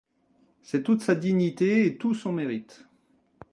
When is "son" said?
2.15-2.31